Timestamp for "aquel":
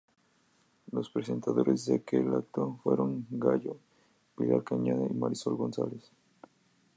1.97-2.33